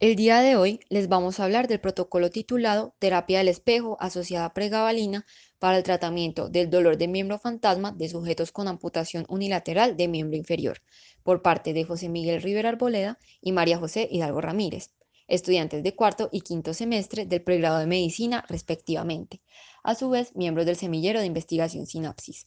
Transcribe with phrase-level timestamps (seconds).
[0.00, 4.44] El día de hoy les vamos a hablar del protocolo titulado Terapia del espejo asociada
[4.44, 5.26] a pregabalina
[5.58, 10.36] para el tratamiento del dolor de miembro fantasma de sujetos con amputación unilateral de miembro
[10.36, 10.82] inferior,
[11.24, 14.92] por parte de José Miguel Rivera Arboleda y María José Hidalgo Ramírez,
[15.26, 19.42] estudiantes de cuarto y quinto semestre del pregrado de medicina respectivamente,
[19.82, 22.46] a su vez miembros del semillero de investigación Sinapsis.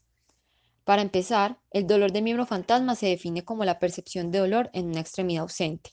[0.85, 4.85] Para empezar, el dolor de miembro fantasma se define como la percepción de dolor en
[4.85, 5.91] una extremidad ausente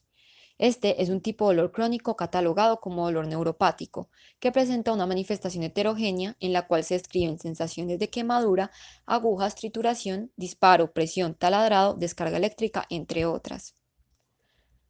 [0.59, 5.63] este es un tipo de dolor crónico catalogado como dolor neuropático, que presenta una manifestación
[5.63, 8.73] heterogénea en la cual se describen sensaciones de quemadura,
[9.07, 13.77] agujas, trituración, disparo, presión, taladrado, descarga eléctrica, entre otras.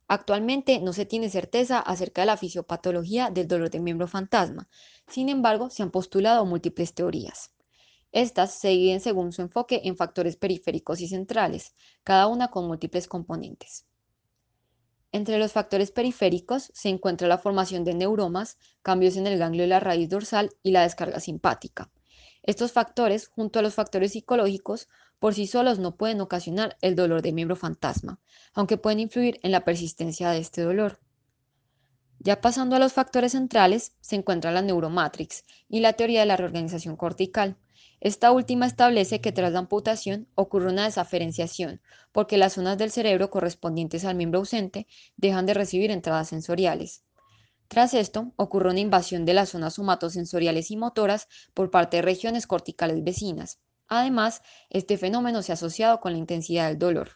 [0.07, 4.69] Actualmente no se tiene certeza acerca de la fisiopatología del dolor de miembro fantasma,
[5.07, 7.53] sin embargo se han postulado múltiples teorías.
[8.11, 11.75] Estas se dividen según su enfoque en factores periféricos y centrales,
[12.05, 13.88] cada una con múltiples componentes.
[15.11, 19.69] Entre los factores periféricos se encuentra la formación de neuromas, cambios en el ganglio de
[19.69, 21.91] la raíz dorsal y la descarga simpática.
[22.43, 27.23] Estos factores, junto a los factores psicológicos, por sí solos no pueden ocasionar el dolor
[27.23, 28.21] de miembro fantasma,
[28.55, 31.01] aunque pueden influir en la persistencia de este dolor.
[32.21, 36.37] Ya pasando a los factores centrales, se encuentra la neuromatrix y la teoría de la
[36.37, 37.57] reorganización cortical,
[38.01, 41.81] esta última establece que tras la amputación ocurre una desaferenciación,
[42.13, 47.03] porque las zonas del cerebro correspondientes al miembro ausente dejan de recibir entradas sensoriales.
[47.67, 52.47] Tras esto, ocurre una invasión de las zonas somatosensoriales y motoras por parte de regiones
[52.47, 53.59] corticales vecinas.
[53.89, 57.11] Además, este fenómeno se ha asociado con la intensidad del dolor.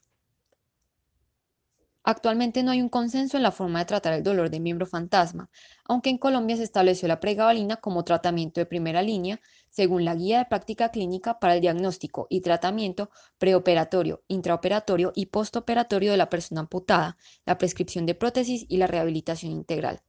[2.04, 5.50] Actualmente no hay un consenso en la forma de tratar el dolor de miembro fantasma,
[5.84, 10.38] aunque en Colombia se estableció la pregabalina como tratamiento de primera línea, según la Guía
[10.38, 16.62] de Práctica Clínica para el Diagnóstico y Tratamiento Preoperatorio, Intraoperatorio y Postoperatorio de la persona
[16.62, 20.02] amputada, la prescripción de prótesis y la rehabilitación integral.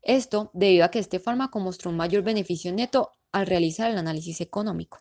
[0.00, 4.40] Esto debido a que este fármaco mostró un mayor beneficio neto al realizar el análisis
[4.40, 5.00] económico.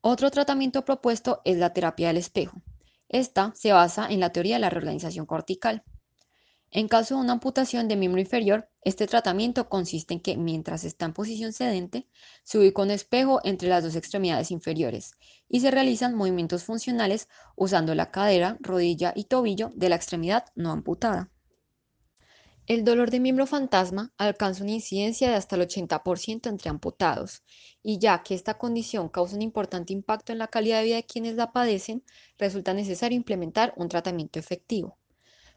[0.00, 2.62] Otro tratamiento propuesto es la terapia del espejo.
[3.08, 5.82] Esta se basa en la teoría de la reorganización cortical.
[6.70, 11.06] En caso de una amputación de miembro inferior, este tratamiento consiste en que mientras está
[11.06, 12.06] en posición sedente,
[12.44, 15.12] se ubica un espejo entre las dos extremidades inferiores
[15.48, 20.70] y se realizan movimientos funcionales usando la cadera, rodilla y tobillo de la extremidad no
[20.70, 21.30] amputada.
[22.68, 27.42] El dolor de miembro fantasma alcanza una incidencia de hasta el 80% entre amputados,
[27.82, 31.06] y ya que esta condición causa un importante impacto en la calidad de vida de
[31.06, 32.04] quienes la padecen,
[32.36, 34.98] resulta necesario implementar un tratamiento efectivo.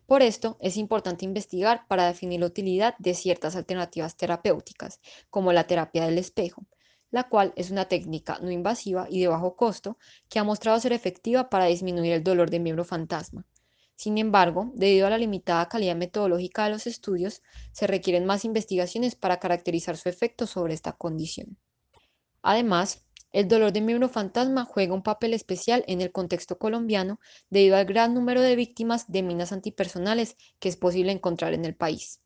[0.06, 5.68] Por esto, es importante investigar para definir la utilidad de ciertas alternativas terapéuticas, como la
[5.68, 6.66] terapia del espejo,
[7.10, 9.98] la cual es una técnica no invasiva y de bajo costo
[10.30, 13.46] que ha mostrado ser efectiva para disminuir el dolor de miembro fantasma
[14.02, 19.14] sin embargo, debido a la limitada calidad metodológica de los estudios, se requieren más investigaciones
[19.14, 21.60] para caracterizar su efecto sobre esta condición.
[22.42, 27.20] Además, el dolor de miembro fantasma juega un papel especial en el contexto colombiano
[27.52, 31.76] debido al gran número de víctimas de minas antipersonales que es posible encontrar en el
[31.76, 32.24] país.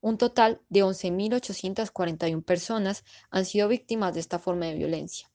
[0.00, 5.30] Un total de 11.841 personas han sido víctimas de esta forma de violencia.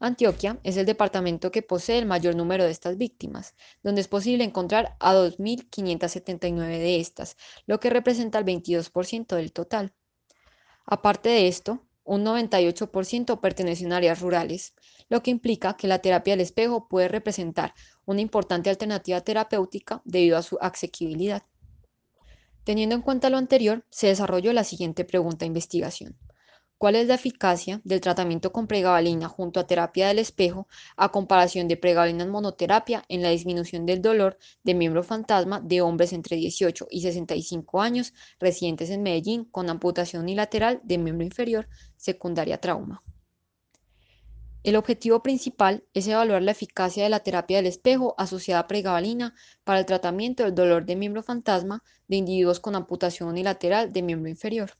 [0.00, 4.44] Antioquia es el departamento que posee el mayor número de estas víctimas, donde es posible
[4.44, 7.36] encontrar a 2.579 de estas,
[7.66, 9.92] lo que representa el 22% del total.
[10.86, 14.74] Aparte de esto, un 98% pertenecen a áreas rurales,
[15.08, 17.74] lo que implica que la terapia del espejo puede representar
[18.06, 21.42] una importante alternativa terapéutica debido a su asequibilidad.
[22.64, 26.16] Teniendo en cuenta lo anterior, se desarrolló la siguiente pregunta de investigación.
[26.78, 31.66] ¿Cuál es la eficacia del tratamiento con pregabalina junto a terapia del espejo a comparación
[31.66, 36.36] de pregabalina en monoterapia en la disminución del dolor de miembro fantasma de hombres entre
[36.36, 43.02] 18 y 65 años residentes en Medellín con amputación unilateral de miembro inferior secundaria trauma?
[44.62, 49.34] El objetivo principal es evaluar la eficacia de la terapia del espejo asociada a pregabalina
[49.64, 54.30] para el tratamiento del dolor de miembro fantasma de individuos con amputación unilateral de miembro
[54.30, 54.70] inferior.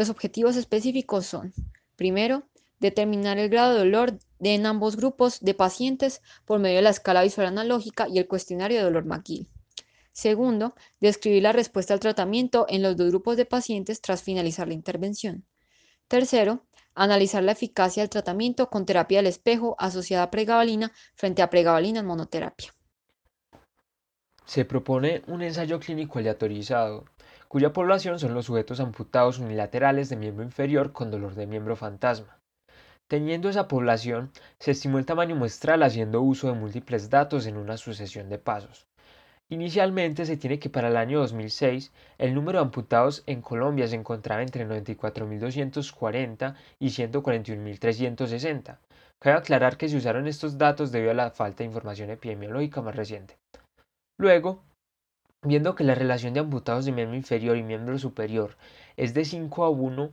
[0.00, 1.52] Los objetivos específicos son,
[1.94, 2.44] primero,
[2.78, 7.22] determinar el grado de dolor en ambos grupos de pacientes por medio de la escala
[7.22, 9.50] visual analógica y el cuestionario de dolor McGill.
[10.12, 14.72] Segundo, describir la respuesta al tratamiento en los dos grupos de pacientes tras finalizar la
[14.72, 15.44] intervención.
[16.08, 16.64] Tercero,
[16.94, 22.00] analizar la eficacia del tratamiento con terapia del espejo asociada a pregabalina frente a pregabalina
[22.00, 22.72] en monoterapia.
[24.46, 27.04] Se propone un ensayo clínico aleatorizado
[27.50, 32.38] cuya población son los sujetos amputados unilaterales de miembro inferior con dolor de miembro fantasma.
[33.08, 34.30] Teniendo esa población,
[34.60, 38.86] se estimó el tamaño muestral haciendo uso de múltiples datos en una sucesión de pasos.
[39.48, 43.96] Inicialmente se tiene que para el año 2006 el número de amputados en Colombia se
[43.96, 48.78] encontraba entre 94.240 y 141.360.
[49.18, 52.94] Cabe aclarar que se usaron estos datos debido a la falta de información epidemiológica más
[52.94, 53.38] reciente.
[54.18, 54.62] Luego,
[55.42, 58.58] viendo que la relación de amputados de miembro inferior y miembro superior
[58.96, 60.12] es de 5 a 1,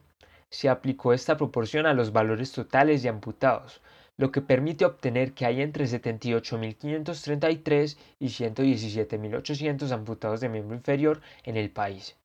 [0.50, 3.82] se aplicó esta proporción a los valores totales de amputados,
[4.16, 11.58] lo que permite obtener que hay entre 78.533 y 117.800 amputados de miembro inferior en
[11.58, 12.16] el país.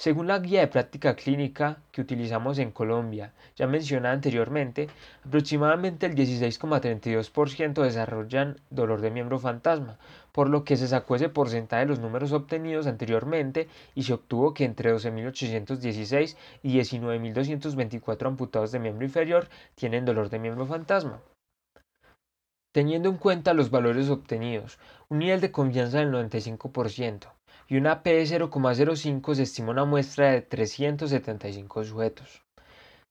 [0.00, 4.88] Según la guía de práctica clínica que utilizamos en Colombia, ya mencionada anteriormente,
[5.26, 9.98] aproximadamente el 16,32% desarrollan dolor de miembro fantasma,
[10.32, 14.54] por lo que se sacó ese porcentaje de los números obtenidos anteriormente y se obtuvo
[14.54, 21.20] que entre 12.816 y 19.224 amputados de miembro inferior tienen dolor de miembro fantasma.
[22.72, 24.78] Teniendo en cuenta los valores obtenidos,
[25.10, 27.32] un nivel de confianza del 95%,
[27.70, 32.42] y una P de 0,05 se estima una muestra de 375 sujetos.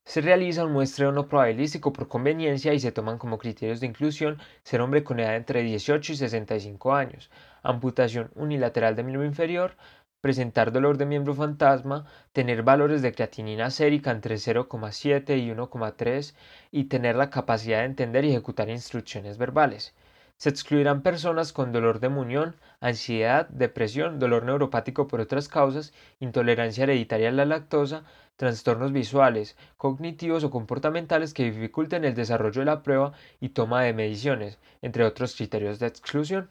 [0.04, 4.38] Se realiza un muestreo no probabilístico por conveniencia y se toman como criterios de inclusión
[4.62, 7.30] ser hombre con edad entre 18 y 65 años,
[7.62, 9.76] amputación unilateral de miembro inferior,
[10.20, 12.04] presentar dolor de miembro fantasma,
[12.34, 16.34] tener valores de creatinina sérica entre 0,7 y 1,3
[16.70, 19.94] y tener la capacidad de entender y ejecutar instrucciones verbales.
[20.40, 26.84] Se excluirán personas con dolor de muñón, ansiedad, depresión, dolor neuropático por otras causas, intolerancia
[26.84, 28.04] hereditaria a la lactosa,
[28.36, 33.92] trastornos visuales, cognitivos o comportamentales que dificulten el desarrollo de la prueba y toma de
[33.92, 36.48] mediciones, entre otros criterios de exclusión.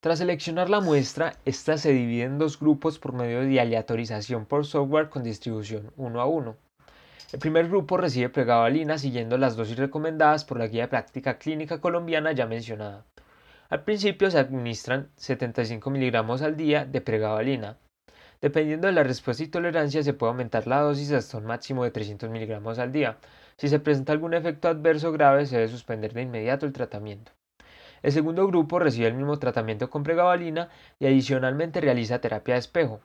[0.00, 4.66] Tras seleccionar la muestra, ésta se divide en dos grupos por medio de aleatorización por
[4.66, 6.56] software con distribución 1 a 1.
[7.30, 11.78] El primer grupo recibe pregabalina siguiendo las dosis recomendadas por la Guía de Práctica Clínica
[11.78, 13.04] Colombiana ya mencionada.
[13.68, 17.76] Al principio se administran 75 miligramos al día de pregabalina.
[18.40, 21.90] Dependiendo de la respuesta y tolerancia se puede aumentar la dosis hasta un máximo de
[21.90, 23.18] 300 miligramos al día.
[23.58, 27.32] Si se presenta algún efecto adverso grave se debe suspender de inmediato el tratamiento.
[28.02, 33.00] El segundo grupo recibe el mismo tratamiento con pregabalina y adicionalmente realiza terapia de espejo.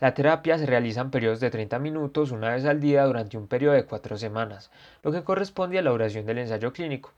[0.00, 3.46] La terapia se realiza en periodos de 30 minutos una vez al día durante un
[3.48, 4.70] periodo de 4 semanas,
[5.02, 7.12] lo que corresponde a la duración del ensayo clínico.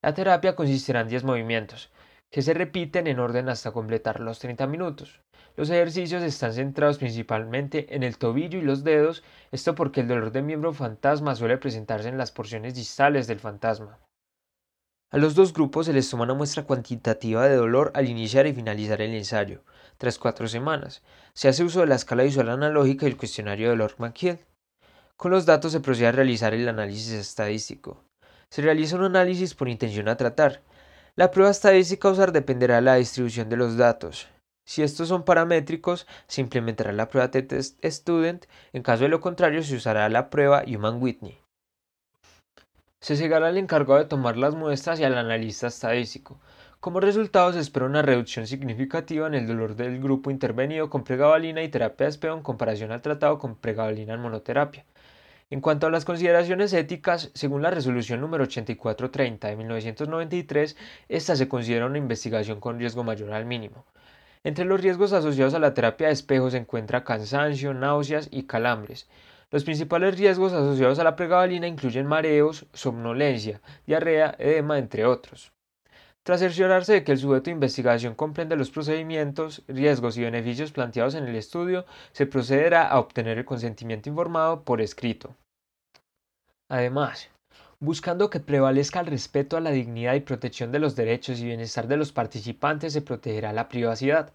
[0.00, 1.90] La terapia consistirá en 10 movimientos,
[2.30, 5.20] que se repiten en orden hasta completar los 30 minutos.
[5.54, 9.22] Los ejercicios están centrados principalmente en el tobillo y los dedos,
[9.52, 13.98] esto porque el dolor de miembro fantasma suele presentarse en las porciones distales del fantasma.
[15.14, 18.52] A los dos grupos se les toma una muestra cuantitativa de dolor al iniciar y
[18.52, 19.62] finalizar el ensayo,
[19.96, 21.04] tras cuatro semanas.
[21.34, 24.40] Se hace uso de la escala visual analógica y el cuestionario de lord mckiel
[25.16, 28.02] Con los datos se procede a realizar el análisis estadístico.
[28.50, 30.62] Se realiza un análisis por intención a tratar.
[31.14, 34.26] La prueba estadística a usar dependerá de la distribución de los datos.
[34.66, 39.62] Si estos son paramétricos, se implementará la prueba t-test student, en caso de lo contrario
[39.62, 41.43] se usará la prueba Human Whitney
[43.04, 46.40] se cegará al encargado de tomar las muestras y al analista estadístico.
[46.80, 51.62] Como resultado se espera una reducción significativa en el dolor del grupo intervenido con pregabalina
[51.62, 54.86] y terapia de espejo en comparación al tratado con pregabalina en monoterapia.
[55.50, 60.74] En cuanto a las consideraciones éticas, según la resolución número 8430 de 1993,
[61.10, 63.84] esta se considera una investigación con riesgo mayor al mínimo.
[64.44, 69.10] Entre los riesgos asociados a la terapia de espejo se encuentra cansancio, náuseas y calambres.
[69.54, 75.52] Los principales riesgos asociados a la pregabalina incluyen mareos, somnolencia, diarrea, edema, entre otros.
[76.24, 81.14] Tras cerciorarse de que el sujeto de investigación comprende los procedimientos, riesgos y beneficios planteados
[81.14, 85.36] en el estudio, se procederá a obtener el consentimiento informado por escrito.
[86.68, 87.30] Además,
[87.78, 91.86] buscando que prevalezca el respeto a la dignidad y protección de los derechos y bienestar
[91.86, 94.32] de los participantes, se protegerá la privacidad,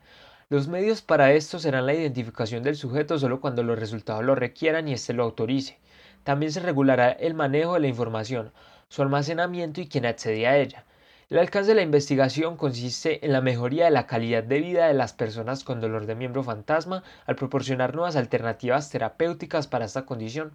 [0.50, 4.88] los medios para esto serán la identificación del sujeto solo cuando los resultados lo requieran
[4.88, 5.78] y éste lo autorice.
[6.24, 8.52] También se regulará el manejo de la información,
[8.88, 10.86] su almacenamiento y quien accede a ella.
[11.30, 14.96] El alcance de la investigación consiste en la mejoría de la calidad de vida de
[14.96, 20.54] las personas con dolor de miembro fantasma al proporcionar nuevas alternativas terapéuticas para esta condición.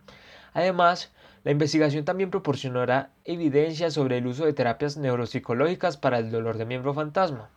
[0.55, 1.13] Además,
[1.45, 6.65] la investigación también proporcionará evidencia sobre el uso de terapias neuropsicológicas para el dolor de
[6.65, 7.49] miembro fantasma.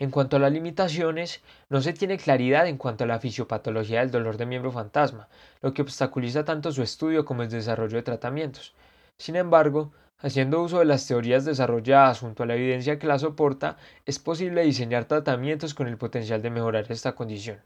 [0.00, 4.10] En cuanto a las limitaciones, no se tiene claridad en cuanto a la fisiopatología del
[4.10, 5.28] dolor de miembro fantasma,
[5.60, 8.72] lo que obstaculiza tanto su estudio como el desarrollo de tratamientos.
[9.18, 13.76] Sin embargo, haciendo uso de las teorías desarrolladas junto a la evidencia que la soporta,
[14.06, 17.58] es posible diseñar tratamientos con el potencial de mejorar esta condición.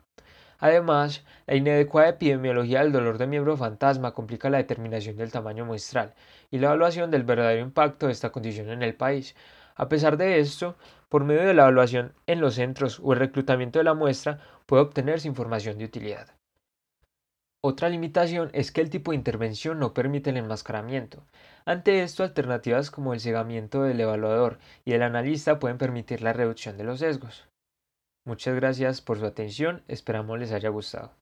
[0.59, 6.15] Además, la inadecuada epidemiología del dolor de miembro fantasma complica la determinación del tamaño muestral
[6.51, 9.37] y la evaluación del verdadero impacto de esta condición en el país,
[9.77, 10.77] A pesar de esto,
[11.09, 14.83] por medio de la evaluación en los centros o el reclutamiento de la muestra puede
[14.83, 16.29] obtenerse información de utilidad.
[17.67, 21.25] Otra limitación es que el tipo de intervención no permite el enmascaramiento.
[21.65, 26.77] Ante esto, alternativas como el cegamiento del evaluador y el analista pueden permitir la reducción
[26.77, 27.49] de los sesgos.
[28.27, 31.13] Muchas gracias por su atención, esperamos les haya gustado.